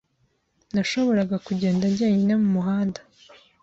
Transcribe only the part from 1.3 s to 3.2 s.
kugenda njyenyine mumuhanda